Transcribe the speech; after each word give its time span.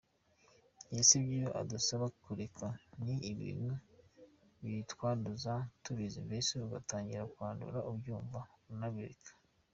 Yesu 0.95 1.11
ibyo 1.21 1.45
adusaba 1.61 2.05
kureka 2.23 2.67
ni 3.03 3.15
ibintu 3.31 3.71
bitwanduza 4.63 5.53
tubizi; 5.83 6.19
mbese 6.27 6.51
ugatangira 6.65 7.23
kwandura 7.33 7.79
ubyumva, 7.91 8.39
unabireba. 8.73 9.29